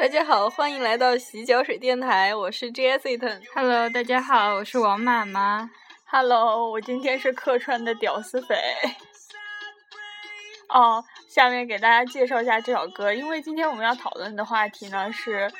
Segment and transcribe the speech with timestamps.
[0.00, 3.38] 大家好，欢迎来到洗脚水电台，我是 Jessica。
[3.54, 5.70] Hello，大家好，我是王妈妈。
[6.06, 8.56] Hello，我今天是客串的屌丝匪。
[10.72, 15.52] 哦，下面给大家介绍一下这首歌，因为今天我们要讨论的话题呢是，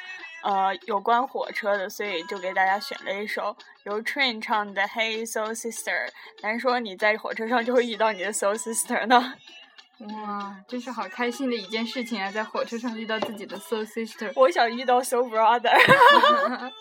[0.43, 6.07] 呃，有关火车的，所以就给大家选了一首由 Train 唱的《Hey Soul Sister》。
[6.41, 9.35] 难说你在火车上就会遇到你的 Soul Sister 呢。
[10.09, 12.31] 哇，真是好开心的一件事情啊！
[12.31, 14.33] 在火车上遇到自己的 soul sister。
[14.35, 15.71] 我想遇到 Soul Brother。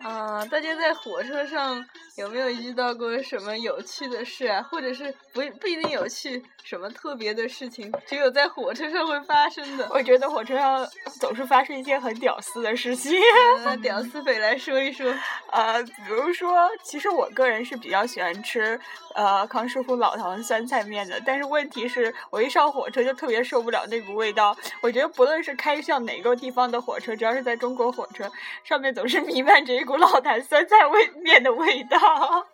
[0.00, 1.82] 啊，大家在火车上
[2.16, 4.62] 有没有遇到过什么有趣的事啊？
[4.70, 9.86] 或者是不不一定有趣，什么特别的事情，只有在火车上会发生的？
[9.94, 10.84] 我觉得火车上
[11.20, 13.12] 总是发生一些很屌丝的事情。
[13.64, 15.14] 那屌丝匪来说一说。
[15.52, 18.78] 呃，比如说，其实我个人是比较喜欢吃
[19.14, 24.56] 呃康师傅老坛酸菜面的，但是问题是我一上火车就特别受不了那股味道。
[24.80, 28.28] 我觉得不论是开向哪个地方的火车，只要是在中国火车，
[28.64, 32.44] 上面总是 弥漫着一股老坛酸菜味面的味道。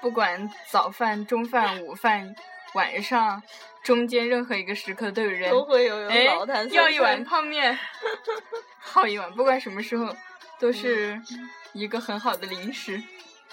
[0.00, 2.34] 不管早饭、中饭、午饭、
[2.76, 3.42] 晚上，
[3.82, 5.98] 中间任何一个时刻都有人都会有。
[6.70, 7.76] 要一碗泡面，
[8.92, 10.14] 泡一碗，不管什么时候
[10.60, 11.20] 都是
[11.72, 13.02] 一个很好的零食。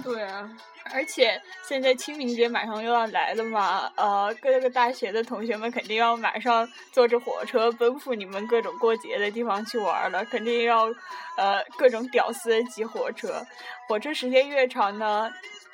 [0.04, 0.50] 对啊，
[0.92, 10.86] 而且现在清明节马上又要来了嘛，呃，各个大学的同学们肯定要马上坐着火车奔赴你们各种过节的地方去玩了，肯定要
[11.38, 13.46] 呃各种屌丝挤火车。
[13.88, 15.32] 火车时间越长呢，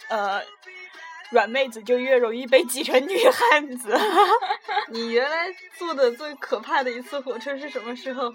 [0.09, 0.41] 呃，
[1.31, 3.97] 软妹子就越容易被挤成女汉子。
[4.89, 8.33] 你原来坐的最可怕的一次火车是什么时候？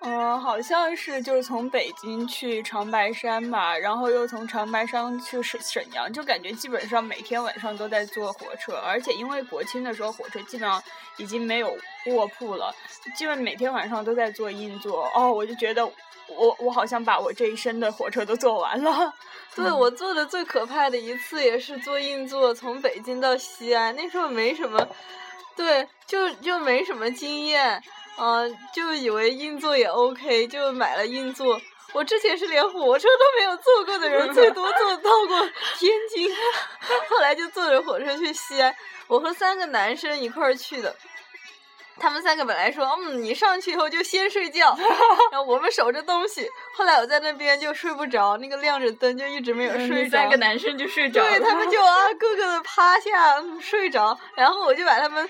[0.00, 10.82] 嗯， 好像是就是从北京去长白山吧，然后又从长白山去沈沈阳，就感觉基本上每天晚上都在坐火车，而且因为国庆的时候火车基本上
[11.16, 11.74] 已经没有
[12.08, 12.74] 卧铺了，
[13.16, 15.10] 基本每天晚上都在坐硬座。
[15.14, 15.90] 哦，我就觉得
[16.28, 19.12] 我我好像把我这一生的火车都坐完了。
[19.54, 24.88] 对，我坐的最可怕的一次也是坐硬座，从北京到西安，那时候没什么，
[25.54, 27.80] 对，就就没什么经验，
[28.18, 31.60] 嗯、就以为硬座也 OK，就买了硬座。
[31.92, 35.40] 我之前是连火车都没有坐过的人，最多坐到过
[35.78, 36.28] 天津，
[37.08, 38.74] 后来就坐着火车去西安。
[39.06, 40.96] 我和三个男生一块儿去的。
[41.98, 44.76] 他们三个本来说，嗯，你上去以后就先睡觉，
[45.30, 46.48] 然后我们守着东西。
[46.76, 50.08] 后来我在那边就睡不着，那个亮着灯就一直没有睡着。
[50.08, 51.30] 嗯三个男生就睡着了。
[51.30, 55.28] 对他们就啊，个个的趴下、嗯、睡着，然后我就把他们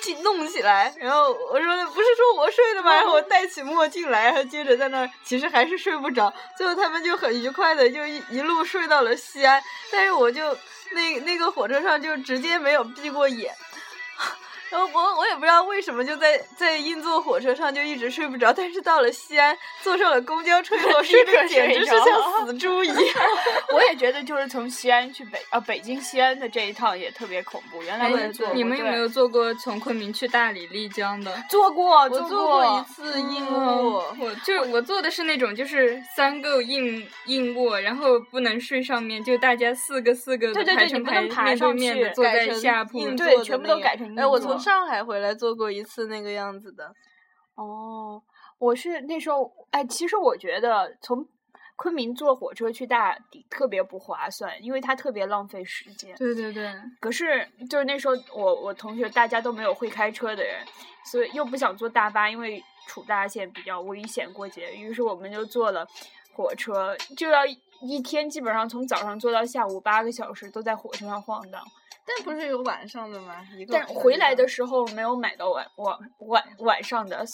[0.00, 2.92] 起弄起来，然后我说不是说我睡的吗？
[2.94, 6.32] 然后我戴起墨镜来，然后接着在那儿，其实还是睡不着。
[6.56, 9.62] 最后他们就很愉快的就一一路睡到了西安，
[9.92, 10.56] 但是我就
[10.92, 13.54] 那那个火车上就直接没有闭过眼。
[14.70, 22.96] 然后我我也不知道为什么就在在硬座火车上就一直睡不着，但是到了西安坐上了公交车以 后睡得简直是像死猪一样。
[23.74, 28.10] 我也觉得就是从西安去北啊北京西安的这一趟也特别恐怖，原来。
[28.54, 31.32] 你们有没有坐过从昆明去大理、丽江的？
[31.48, 34.14] 坐过，我坐过一次硬卧。
[34.20, 44.22] 我就我坐的是那种就是三个硬硬卧，然后不能睡上面，就大家四个四个对对对，排成排面对面的坐在下铺，对，全部都改成硬座。
[44.22, 46.92] 哎，我从上海回来坐过一次那个样子的。
[47.54, 48.22] 哦，
[48.58, 51.26] 我是那时候，哎，其实我觉得从
[51.76, 56.14] 昆明坐火车去大理特别不划算，因为它特别浪费时间。
[56.16, 56.72] 对对对。
[57.00, 60.64] 可是就是那时候我我同学大家都没有会开车的人，
[61.10, 65.86] 所以又不想坐大巴，因为楚大线比较危险过节，于是我们就坐了
[66.34, 67.40] 火车，就要
[67.82, 71.62] 一天基本上从早上坐到下午八个小时都在火车上晃荡。
[72.16, 73.36] 但不是有晚上的吗？
[73.56, 77.24] 一个但回来的时候没有买到晚晚晚晚上的，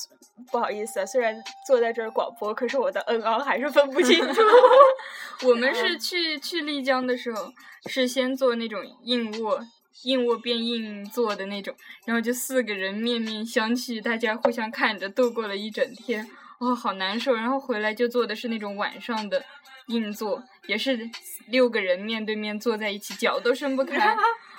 [0.51, 1.35] 不好意思，虽然
[1.67, 4.43] 坐在这儿广播，可是我的嗯啊还是分不清楚。
[5.47, 7.53] 我们是去去丽江的时候，
[7.87, 9.61] 是先坐那种硬卧，
[10.05, 11.75] 硬卧变硬座的那种，
[12.05, 16.29] 然后就四个人面面相觑，大家互相看着度过了一整天，
[16.61, 17.35] 哇、哦，好难受。
[17.35, 19.45] 然后回来就坐的是那种晚上的
[19.89, 20.99] 硬座，也是
[21.49, 24.17] 六个人面对面坐在一起，脚都伸不开。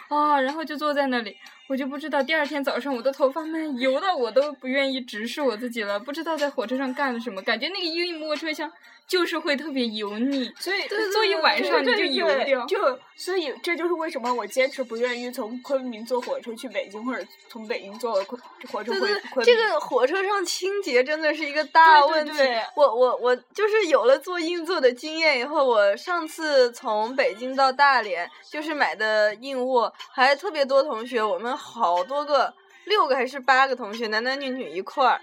[0.10, 1.38] 啊，然后就坐在那里，
[1.68, 8.72] 我就不知道第二天早上我的头发慢油到我都不愿意直视我自己了，不知道在火车上干了什么，感觉那个硬卧车厢
[9.08, 10.80] 就是会特别油腻，所以
[11.12, 12.66] 坐一晚上你就油掉。
[12.66, 18.38] 就所以这就是为什么我坚持不愿意从昆明坐火车去北京，或者从北京坐火
[18.72, 19.44] 火车回昆明。
[19.44, 22.32] 这个火车上清洁真的是一个大问题。
[22.34, 32.54] 对对对我我我就是有了坐硬座的经验以后，我上次从北京到大连就是买的硬卧，还特别多同学，我们好多个。
[32.86, 35.20] 六个还是八个同学，男男女女一块儿，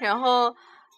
[0.00, 0.52] 然后，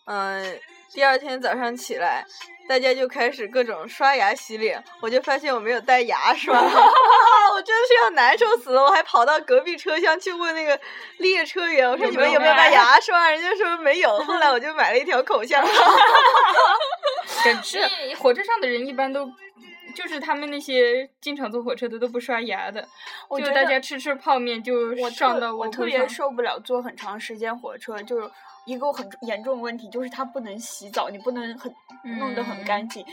[0.07, 0.59] 嗯、
[0.91, 2.25] 第二天早上起来，
[2.67, 8.83] 大家就开始各种刷牙洗脸，我就发现我没有带牙刷， 我真的是要难受死了。
[8.83, 10.81] 我还跑到隔壁车厢去问那个
[11.19, 13.29] 列车员，我说你们有没有带带牙刷？
[13.29, 14.17] 人家说没有。
[14.25, 15.73] 后来我就买了一条口香糖。
[17.63, 17.79] 是
[18.17, 19.31] 火车上的人一般都。
[19.95, 22.91] 就是他们那些经常坐火车的都不刷牙的，就大
[23.29, 26.07] 我觉得家吃吃泡面就上到我特别。
[26.09, 28.31] 受不了坐很长时间火车，就是
[28.67, 31.73] 一个很严重的问题，就是它不能洗澡，你不能很
[32.19, 33.05] 弄得很嗯干净。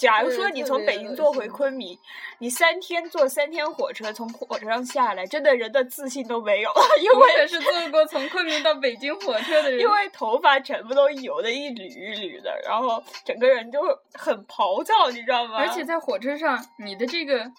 [0.00, 1.98] 假如说你从北京坐回昆明，
[2.38, 13.78] 你三天坐三天火车，从火车上下来，真的人的自信都没有了， 因我也是坐过从昆明到北京火车的人，因为头发全部都油的一缕一缕的，然后整个人就
[14.14, 15.58] 很暴躁，你知道吗？
[15.58, 17.52] 而且在火车上，你的这个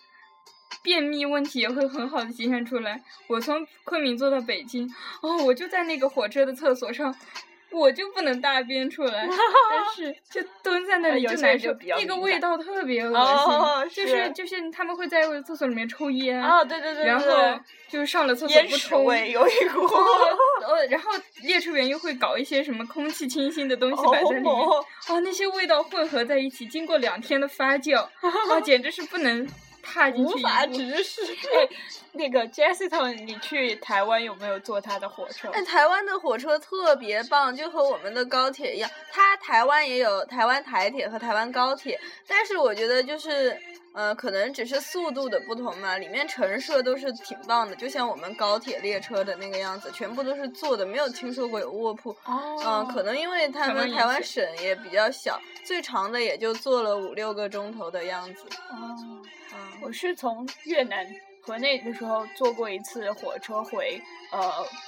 [0.81, 3.03] 便秘问题也会很好的体现出来。
[3.27, 4.89] 我从昆明坐到北京，
[5.21, 7.15] 哦，我就在那个火车的厕所上。
[7.71, 9.27] 我就不能大便出来，
[9.69, 17.59] 但是就蹲在那里就难受那个味道特别恶心，哦就是就是他们会在厕所里面抽烟，啊，对对对然后对。
[17.91, 19.81] 就上了厕所不冲，味有一股。
[19.85, 21.11] 呃，然后
[21.43, 24.85] 列车员又会搞一些什么空气清新的东西摆在里面，哦。
[25.09, 27.99] 哦，那些味道混合在一起，经过两天的发酵，
[28.49, 29.45] 啊，简直是不能
[29.81, 30.37] 踏进无。
[30.37, 31.21] 法直 视。
[31.23, 31.67] 哎，
[32.13, 35.49] 那个 Jessica，你去台湾有没有坐他的火车？
[35.51, 38.89] 哎，台湾的火车特别棒，就和我们的高铁一样。
[39.11, 43.59] 它台湾也有台湾台铁和台湾高铁，但是我觉得就是，
[43.93, 45.97] 呃，可能只是速度的不同嘛。
[45.97, 52.15] 里面陈设都是挺棒的，就像我们高铁列车的那个样子，全部都是坐的，没有听说过有卧铺。
[52.25, 58.43] 哦嗯、可能因为他们台湾省也比较小，最长的也就坐了五六个钟头的样子。
[58.69, 59.21] 哦，嗯，
[59.81, 61.07] 我是从越南
[61.43, 64.01] 河内的时候坐过一次火车回
[64.31, 64.39] 呃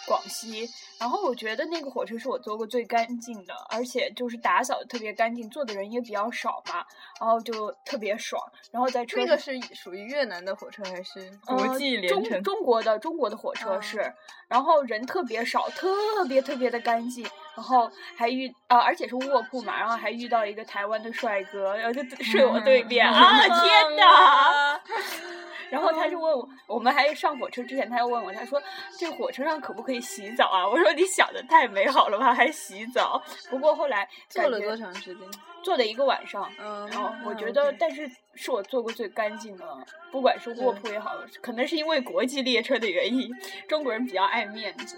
[0.07, 0.69] 广西，
[0.99, 6.85] 然后我觉得那个火车是我坐过最干净的，而且就是打扫的特别干净，坐的人也比较少嘛，
[7.19, 8.41] 然后就特别爽。
[8.71, 11.31] 然后在车那个是属于越南的火车还是？
[11.45, 14.13] 国呃中际连城中国的中国的火车哦是，
[14.47, 17.25] 然后人特别少，特别特别的干净，
[17.55, 24.81] 然后还遇啊、而且是卧铺嘛，然后还遇到一个台湾的帅哥，然后就睡我对面、啊，天哪！
[25.69, 28.61] 然后他就问我，我们还上火车之前，他又问我，他说
[28.97, 30.67] 这个火车上可不可以洗澡啊？
[30.67, 33.21] 我说你想的太美好了吧，还洗澡？
[33.49, 35.27] 不过后来坐了多长时间？
[35.63, 39.65] 坐了一个晚上，嗯，然后我觉得但是是我坐过最干净的，
[40.11, 41.11] 不管是卧铺也好，
[41.41, 43.31] 可能是因为国际列车的原因，
[43.67, 44.97] 中国人比较爱面子。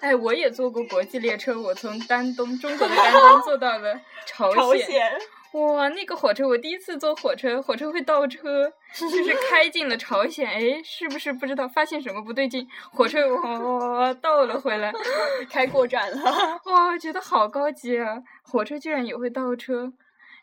[0.00, 5.12] 哎，我也坐过国际列车，我从丹东中国的丹东坐到了朝朝鲜。
[5.52, 14.92] 哇，那个火车，我第一次坐火车，火车会倒车，就是开进了朝鲜，哎，是不是不知道发现什么不对劲，火车哇倒了回来，
[15.48, 16.60] 开过站了。
[16.64, 18.20] 哇，觉得好高级啊！
[18.42, 19.92] 火车居然也会倒车，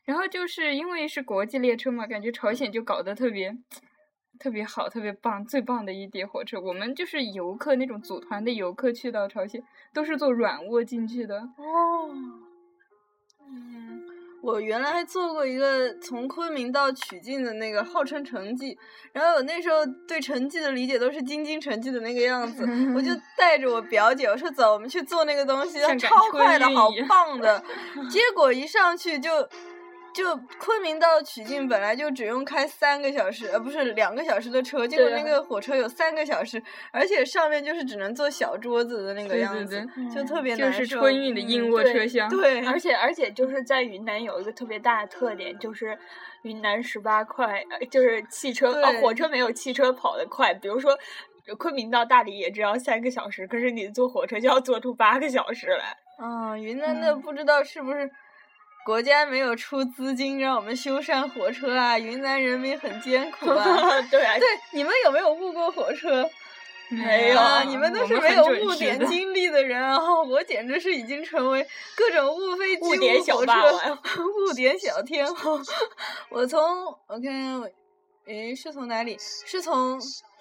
[0.06, 3.54] 然后就是因为是国际列车嘛，感觉朝鲜就搞得特别
[4.42, 6.60] 特别好，特别棒，最棒的一列火车。
[6.60, 11.38] 我们就是游客那种组团的游客去到朝鲜，都是坐软卧进去的。
[11.38, 12.10] 哦，
[13.48, 14.02] 嗯，
[14.42, 18.76] 我原来还做过一个从昆明到曲靖的那个，号称城际。
[19.14, 22.68] 然后我那时候对城际的理解都是京津城际的那个样子，
[22.98, 27.64] 我就带着我表姐，我说走，我们去做那个东西，超快的，好棒的。
[28.10, 29.30] 结果一上去就。
[30.13, 42.30] 就昆明到曲靖本来就只用开三个小时，呃，不是两个小时的车，结果那个火车有三个小时，而且上面就是只能坐小桌子的那个样子，对就特别难受就是春运的硬嗯卧车厢。
[42.30, 45.97] 对， 而且而且就是在云南有一个特别大的特点，就是
[46.41, 50.53] 云南十八快，呃就是汽车啊、火车没有汽车跑得快。
[50.53, 50.97] 比如说，
[51.57, 55.97] 昆明到大理也只要三个小时，可是你坐火车就要坐出八个小时来。
[56.18, 58.09] 啊，云南的不知道是不是
[58.83, 61.97] 国家没有出资金让我们修缮火车啊？
[62.00, 63.64] 云南人民很艰苦啊。
[64.09, 66.28] 对啊，对，你们有没有误过火车？
[66.90, 69.97] 没有啊，你们都是没有误点经历的人啊！
[70.23, 74.00] 我简直是已经成为各种误飞机、误点小火霸车王、
[74.50, 75.57] 误点小天后。
[76.30, 76.59] 我从
[77.07, 77.69] 我看我，
[78.26, 79.16] 诶，是从哪里？
[79.19, 79.97] 是从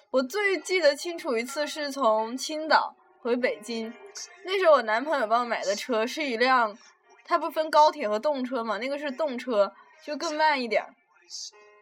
[0.09, 3.93] 我最记得清楚一次是从青岛回北京，
[4.43, 6.77] 那时候我男朋友帮我买的车是一辆，
[7.31, 9.71] 它不分高铁和动车嘛，那个是动车，
[10.03, 10.83] 就更慢一点。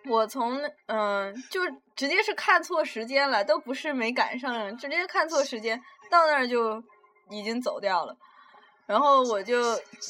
[0.08, 1.62] 我从嗯、就
[1.96, 6.84] 直接是看错时间了，都不是没赶上，直接看错时间，到那儿就
[7.32, 8.16] 已经走掉了。
[8.86, 9.60] 然后我就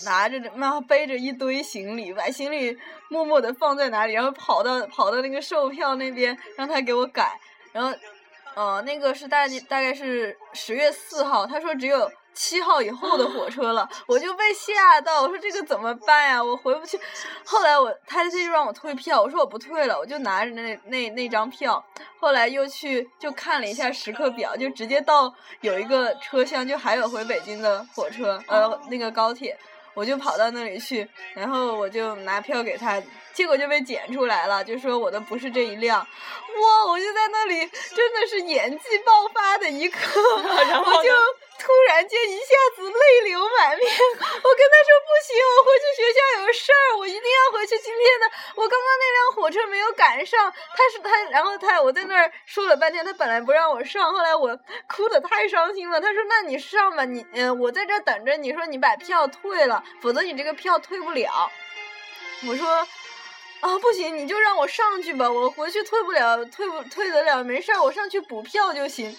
[0.04, 2.78] 拿着妈背着一堆行李，把行李
[3.10, 7.40] 默默的放在哪里，然后跑到跑到那个售票那边让他给我改。
[7.72, 7.98] 然后，
[8.56, 16.42] 呃，那个是大大概是十月四号，他说只有七号以后的火车了，我就被吓到，我说这个怎么办呀？
[16.42, 16.98] 我回不去。
[17.44, 21.84] 后来我他他就让我退票，我说我不退了，我就拿着那那那张票。
[22.18, 29.58] 后来又去就看了一下时刻表，就直接到有一个车厢，就还有回北京的火车，呃，那个高铁。
[29.96, 33.02] 我就跑到那里去，然后我就拿票给他，
[33.34, 36.00] 结果就被检出来了，就说我的不是这一辆。
[36.00, 36.86] 哇！
[36.90, 37.60] 我就在那里，
[37.94, 41.10] 真的是演技爆发的一刻， 我就
[41.60, 43.92] 突然间一下子泪流满面。
[43.92, 48.32] 我跟他说不行，我回去学校有事儿，我一定要回去今天的。
[48.56, 56.00] 我刚刚那辆火车没有赶上，他是他，然后他我在那儿说了半天，他本来不让我上，后来我哭的太伤心了。
[56.00, 58.38] 他说那你上吧，你嗯，我在这儿等着。
[58.38, 61.52] 你说你把票退了，否则你这个票退不了。
[62.48, 62.88] 我说。
[63.62, 69.14] 啊，不行，你就让我上去吧，我回去退不了，退不退得了，没事儿，我上去补票就行。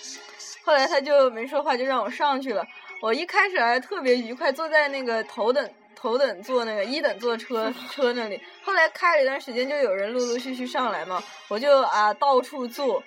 [0.64, 2.66] 后来他就没说话，就让我上去了。
[3.00, 8.40] 我一开始还特别愉快，坐在那个头等头等座那个一等座车 车那里。
[8.62, 13.02] 后来开了一段时间，就有人陆陆续续上来嘛，我就啊到处坐，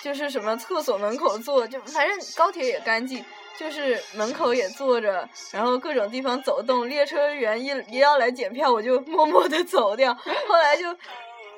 [0.00, 3.24] 就是什么厕所门口坐，就反正高铁也干净。
[3.58, 6.86] 就是门口也坐着，然后各种地方走动。
[6.86, 10.12] 列车员一一要来检票，我就默默的走掉。
[10.12, 10.94] 后来就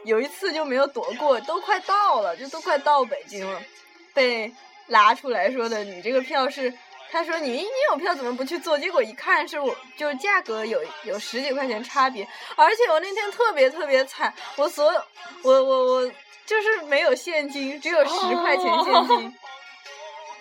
[0.04, 3.60] 有一次就没有躲过，都快到了，就都快到北京了，
[4.14, 4.54] 被
[4.88, 6.72] 拉出来说的，你这个票是，
[7.10, 8.78] 他说你你有票怎么不去做？
[8.78, 12.26] 结果一看是我，就是价格有有十几块钱差别，
[12.56, 15.00] 而且我那天特别特别惨，我所有
[15.42, 16.12] 我我我
[16.46, 19.34] 就是没有现金，只有十块钱现金。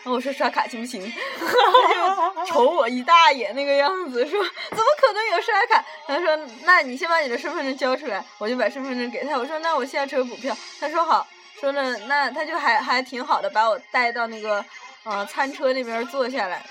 [0.05, 1.01] 我说刷卡行不行？
[1.37, 5.83] 他就瞅我一大眼那个样子，说怎么可能有刷卡？
[6.05, 9.37] 他说那你先把你的身份证交出来，我就把身份证给他。
[9.37, 10.55] 我说那我下车补票。
[10.79, 11.27] 他说好，
[11.59, 14.63] 说了那他就还还挺好的，把我带到那个
[15.03, 16.63] 呃餐车那边坐下来。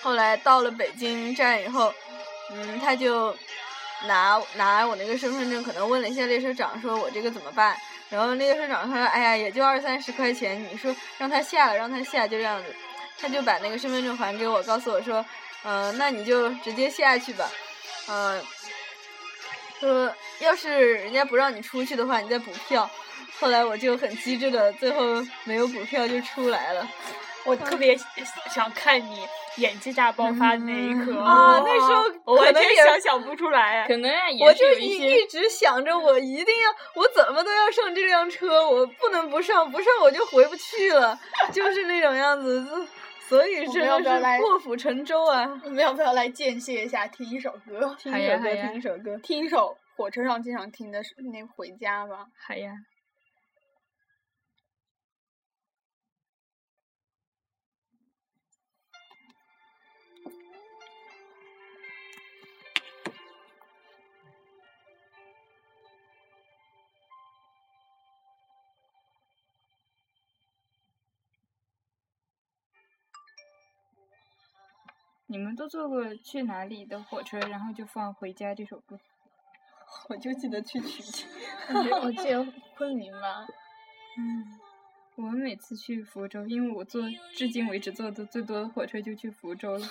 [0.00, 1.92] 后来到了北京站以后，
[2.52, 3.36] 嗯，他就
[4.06, 7.76] 拿拿我那个身份证，可能问了一下列车长，说我这个怎么办？
[8.10, 12.74] 然后列车长说：“哎呀，也就二三十块钱，你说让他下了，让他下，就这样子。”
[13.20, 15.22] 他就把那个身份证还给我，告诉我说
[15.64, 17.50] ：“嗯，那你就直接下去吧。”
[18.08, 18.42] 嗯，
[19.80, 22.88] 说要是人家不让你出去的话，你再补票。
[23.38, 25.00] 后来我就很机智的，最后
[25.44, 26.86] 没有补票就出来了。
[27.44, 27.96] 我特别
[28.50, 29.26] 想看你。
[29.56, 34.08] 演技大爆发的那一刻啊，那时候我完全想象不出来，可能
[34.40, 41.18] 我就一一直想着，我一定要，我怎么都要上这辆车，我不能不上，不上我就回不去了，
[41.52, 42.64] 就是那种样子，
[43.28, 45.60] 所以真的是破釜沉舟啊！
[45.64, 47.96] 我们要不要来间歇一下，听一首歌？
[47.98, 52.26] 听一首歌，听一首歌，听一首火车上经常听的是那《回家》吧？
[52.46, 52.70] 好呀。
[75.30, 78.98] 你们都坐过去哪里的火车，然后就放《回家》这首歌？
[80.08, 81.26] 我就记得去曲靖，
[82.02, 83.46] 我记得昆明吧。
[84.16, 84.58] 嗯，
[85.16, 87.02] 我们每次去福州，因为我坐
[87.34, 89.86] 至今为止坐的最多的火车就去福州了。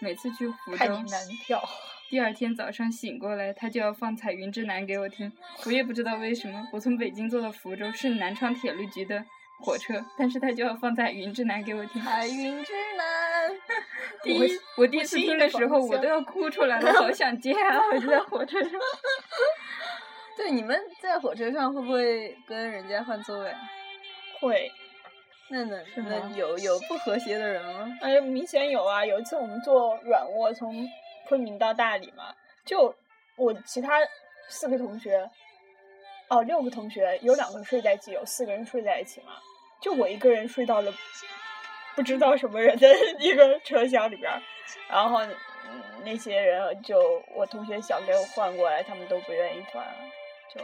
[0.00, 1.62] 每次去福州，难跳。
[2.10, 5.32] 第二天早上醒过来，他就要放《彩云之南》给我听。
[5.64, 9.24] 我也不知道为什么，我从北京坐到福州是南昌铁路局的
[9.60, 12.02] 火车，但是他就要放《彩云之南》给我听。
[12.02, 13.25] 彩云之南。
[14.26, 17.80] 第一，我第一次听的时候，我都要哭出来了，好想家啊！
[17.92, 18.72] 我就在火车上。
[20.36, 23.54] 对，你们在火车上会不会跟人家换座位？
[24.40, 24.70] 会。
[25.48, 27.88] 那那那有有不和谐的人吗？
[28.02, 29.06] 哎，明显有啊！
[29.06, 30.84] 有一次我们坐软卧从
[31.28, 32.92] 昆明到大理嘛，就
[33.36, 34.00] 我其他
[34.48, 35.30] 四个同学，
[36.28, 39.34] 哦，六个同学有两个睡在一起，有四个人睡在一起嘛，
[39.80, 40.92] 就我一个人睡到了。
[41.96, 42.86] 不知道什么人的
[43.18, 44.40] 一个车厢里边儿，
[44.88, 45.20] 然后
[46.04, 49.84] 那些人就我同学想给我换过来，他们都不愿意换，
[50.54, 50.60] 就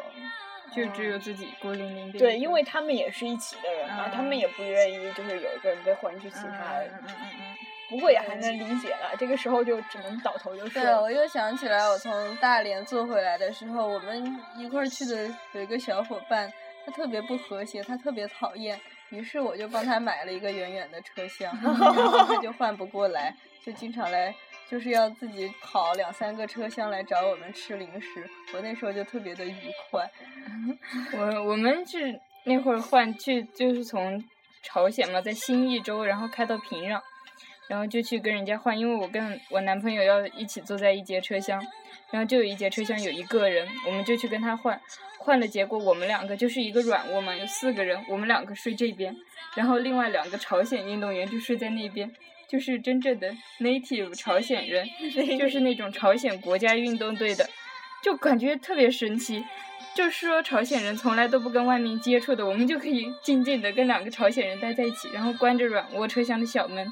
[0.74, 2.18] 就只有自己孤零零的。
[2.18, 6.84] 对，因为他们也是一起的人嘛，他们也不愿意就是有一个人被换去其他的。
[6.86, 7.56] 嗯嗯嗯。
[7.90, 10.80] 不过也还能理解了，这个时候就只能倒头就睡。
[10.82, 16.50] 对，我又想起来，我从大连坐回来的时候，我们一块儿去的有一个小伙伴，
[16.86, 18.80] 他特别不和谐，他特别讨厌。
[19.12, 24.34] 于是我就帮他买了一个远远的车厢， 然后他就换不过来，就经常来，
[24.70, 28.28] 就是要自己跑两三个车厢来找我们吃零食。
[28.54, 29.54] 我那时候就特别的愉
[29.90, 30.10] 快。
[31.12, 34.24] 我我们是那会儿换去，就是从
[34.62, 36.98] 朝鲜嘛，在新义州，然后开到平壤，
[37.72, 41.58] 然后就去跟人家换，因为我跟我男朋友要一起坐在一节车厢，
[42.10, 44.78] 然后就有一节车厢有一个人，我们就去跟他换，
[45.18, 49.16] 换了结果我们两个就是一个软卧嘛，有四个人，我们两个睡这边，
[49.54, 52.12] 然后另外两个朝鲜运动员就睡在那边。
[52.46, 54.86] 就是真正的 native 朝鲜人，
[55.40, 57.48] 就是那种朝鲜国家运动队的，
[58.02, 59.42] 就感觉特别神奇。
[59.94, 66.86] 就是说朝鲜人从来都不跟外面接触的，我们就可以静静的跟两个朝鲜人待在一起，然后关着软卧车厢的小门，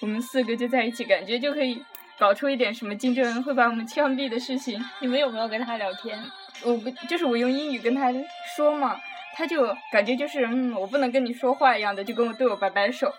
[0.00, 1.82] 我们四个就在一起，感觉就可以
[2.18, 4.82] 搞出一点什么金正恩会把我们枪毙的事情。
[5.00, 6.22] 你们有没有跟他聊天？
[6.64, 8.12] 我不就是我用英语跟他
[8.56, 8.96] 说嘛，
[9.36, 13.12] 他就感觉就是嗯，我不能跟你说话一样的，就跟我对我摆摆手。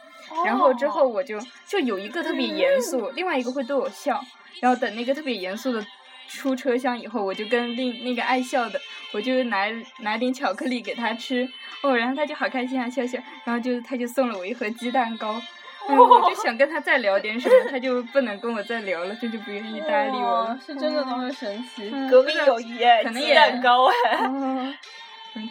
[0.45, 4.21] 然后之后我就就有一个特别严肃，另外一个会对我笑。
[4.62, 5.86] 然后等那个特别严肃的
[6.27, 8.79] 出车厢以后，我就跟另那个爱笑的，
[9.13, 9.65] 我就拿
[10.00, 11.50] 拿点巧克力给他吃。
[11.81, 13.17] 哦，然后他就好开心啊，笑笑。
[13.45, 15.41] 然后就他就送了我一盒鸡蛋糕。
[15.98, 20.60] 我就想跟他再聊点什么，他就不能跟我再聊了，这就不愿意搭理我了。
[20.65, 21.89] 是真的那么神奇？
[22.10, 22.77] 革命友谊，
[23.13, 23.93] 鸡蛋糕哎。
[24.24, 24.77] 嗯，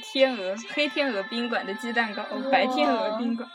[0.02, 3.48] 天鹅黑天鹅宾馆的鸡蛋糕，白天鹅宾馆。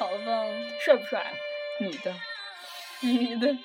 [0.00, 0.46] 好棒，
[0.84, 1.24] 帅不帅？
[1.80, 2.12] 女的，
[3.02, 3.56] 女的，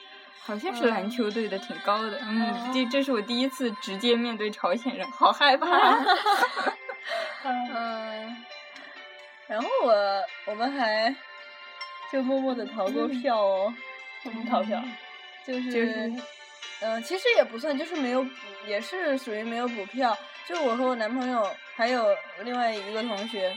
[0.42, 2.20] 好像是篮球队的，挺高的。
[2.28, 5.68] 嗯，这这是我第一次直接面对朝鲜人，好害怕。
[7.46, 8.36] 嗯，
[9.48, 9.94] 然后我
[10.46, 11.14] 我们还
[12.14, 13.74] 就默默的逃过票哦。
[14.24, 14.80] 怎么逃票？
[15.46, 16.14] 就是就是，
[16.82, 18.30] 嗯，其实也不算，就是没有补，
[18.68, 20.16] 也是属于没有补票。
[20.48, 23.52] 就我和我男朋友还有另外一个同学。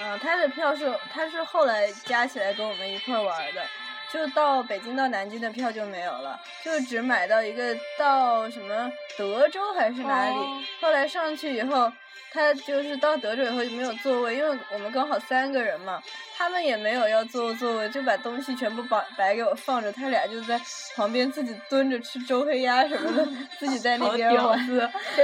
[0.00, 3.66] 嗯，他的票是他是后来加起来跟我们一块玩的，
[4.12, 10.36] 就到北京到南京的票就没有了，就只买到一个到什么德州还是哪里。
[10.80, 11.92] 后来上去以后，
[12.32, 16.02] 他就是到德州以后就没有座位，因为我们刚好三个人嘛，
[16.36, 20.58] 他们也没有要坐座位，就把东西全部摆摆给我放着，他俩就在
[20.96, 23.26] 旁边自己蹲着吃周黑鸭什么的，
[23.58, 24.58] 自己在那边玩。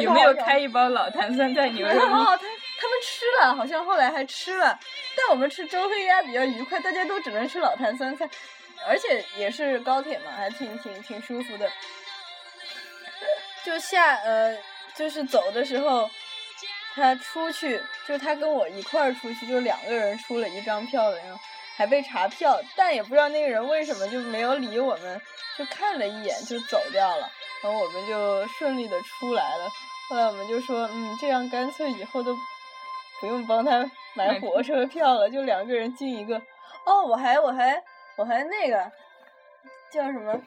[0.00, 2.08] 有没有 开一包老坛酸菜牛肉面？
[2.76, 4.78] 他们吃了，好像后来还吃了，
[5.16, 8.28] 但我们吃周黑鸭比较愉快，大家都只能吃老坛酸菜，
[8.86, 11.70] 而且也是高铁嘛，还挺挺挺舒服的。
[13.64, 14.56] 就下呃，
[14.94, 16.08] 就是走的时候，
[16.94, 21.40] 他出去，就他跟我一块儿出去，就两个人出了一张票的，然后
[21.76, 25.20] 还被查票，但也不知道那个人为什么就没有理我们，
[25.58, 27.30] 就看了一眼就走掉了，
[27.62, 29.68] 然后我们就顺利的出来了。
[30.08, 32.36] 后来我们就说，嗯，这样干脆以后都。
[33.20, 36.36] 不用帮他买火车票了，就两个人进一个。
[36.84, 37.82] 哦，我还我还
[38.16, 38.90] 我还那个
[39.92, 40.40] 叫什么？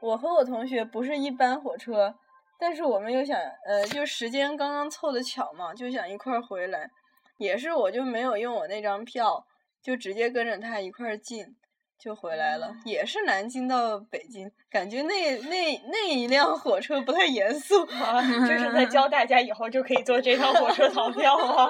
[0.00, 2.14] 我和我同学不是一班火车，
[2.58, 6.90] 但是我们又想呃，就时间刚刚凑的巧嘛，就想一块儿回来。
[7.36, 9.46] 也是我就没有用我那张票，
[9.82, 11.56] 就直接跟着他一块儿进。
[11.98, 21.68] 就回来了，也是南京到北京，感觉那那那一辆火车不太严肃啊， 就是在教大家以后就可以坐这趟火车 逃票啊。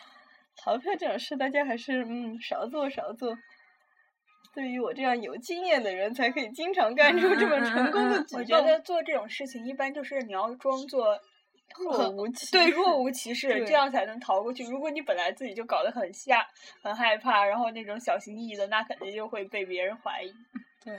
[0.56, 3.36] 逃票这种事，大家还是嗯少做少做。
[4.54, 8.40] 对于我这样有经验的人，才可以经常干出这么成功的举动。
[8.40, 11.18] 我觉得做这种事情，一般就是你要装作。
[11.78, 14.64] 若无其事对若无其事，这样才能逃过去。
[14.64, 16.44] 如果你本来自己就搞得很吓、
[16.82, 20.32] 很害怕，然后那种小心翼翼的，那肯定就会被别人怀疑。
[20.82, 20.98] 对，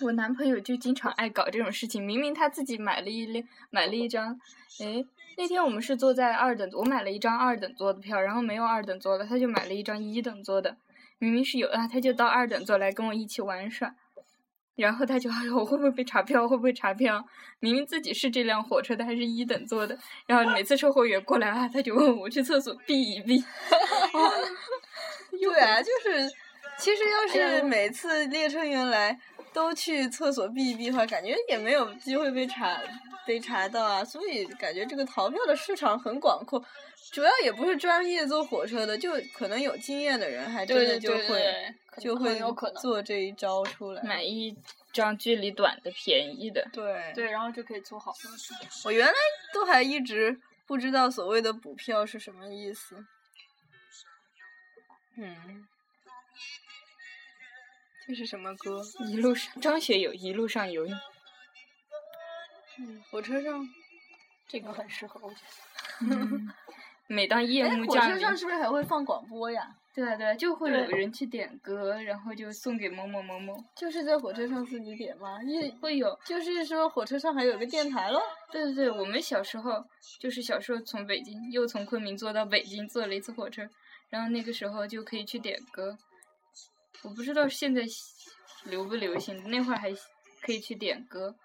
[0.00, 2.00] 我男朋友就经常爱搞这种事情。
[2.02, 4.40] 明明他自己买了一辆，买了一张，
[4.80, 5.04] 哎，
[5.36, 10.76] 那天我们是坐在二等，我买了一张二等座的票，然后没有二等座的，他就买了一张一等座的。
[11.18, 13.94] 明明是有啊，他就到二等座来跟我一起玩耍。
[14.76, 16.48] 然后他就 哎呦，我会不会被查票？
[16.48, 17.24] 会不会查票？
[17.60, 19.96] 明明自己是这辆火车的，还是一等座的。
[20.26, 23.38] 然后每次售货员过来啊，他就问我去厕所避一避。
[25.40, 26.28] 对啊，就是，
[26.78, 29.16] 其实要是每次列车员来
[29.52, 32.76] 都去厕所避一避的话，感觉也没有机会被查
[33.24, 34.04] 被查到啊。
[34.04, 36.60] 所以感觉这个逃票的市场很广阔。
[37.12, 42.40] 主要也不是专业坐火车的，就可能有经验的人还真的就会就会
[42.80, 44.56] 做这一招出来，买一
[44.92, 46.66] 张距离短的便宜的。
[46.72, 48.12] 对对，然后就可以坐好。
[48.84, 49.12] 我原来
[49.52, 53.04] 都还一直不知道所谓的补票是什么意思。
[55.16, 55.68] 嗯，
[58.06, 58.82] 这是什么歌？
[59.06, 60.92] 一路上，张学友《一路上有你》。
[62.78, 63.68] 嗯，火车上，
[64.48, 66.54] 这个很适合我觉得。
[67.06, 69.74] 每当夜幕降临，火车上是不是还会放广播呀？
[69.94, 73.54] 对啊对啊，就会有人去点歌，然后就送给某某某某。
[73.76, 75.40] 就是在火车上自己点吗？
[75.44, 78.20] 也会有，就是说火车上还有个电台喽。
[78.50, 79.84] 对对对，我们小时候
[80.18, 83.62] 就是小时候从北京又从昆明坐到北京，坐了一次火车，
[84.10, 85.96] 然后那个时候就可以去点歌。
[87.04, 87.82] 我不知道现在
[88.64, 89.92] 流不流行，那会儿还
[90.42, 91.36] 可以去点歌。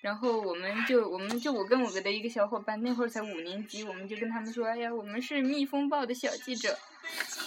[0.00, 6.78] 然后我们就我们就我跟我的一个小伙伴，那会儿才五年级，我们就跟他们说，哎呀，我们是蜜蜂报的小记者。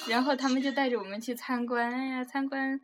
[0.07, 2.79] 然后他们就带着我们去参观，哎呀，参观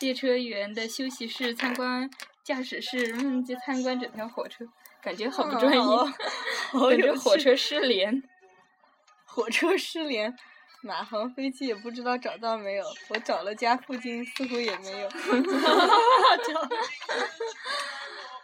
[0.00, 2.10] 列车员的休息室，参观
[2.42, 4.66] 驾驶室，嗯，就参观整条火车，
[5.00, 5.80] 感觉好不专业，
[6.90, 8.22] 感觉火车失联。
[9.24, 10.36] 火车失联，
[10.82, 15.08] 马航飞机也不知道找到没有，我找了家附近似乎也没有。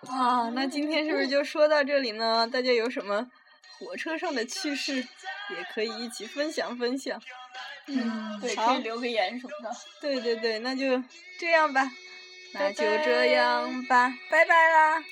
[0.09, 2.49] 啊，那今天是不是就说到这里呢？
[2.49, 3.31] 大家有什么
[3.79, 7.21] 火车上的趣事，也可以一起分享分享。
[7.87, 9.77] 嗯，对，好可以留个言什么的。
[10.01, 11.03] 对对对，那就
[11.39, 11.91] 这样吧，
[12.53, 15.05] 那就这样吧，拜拜啦。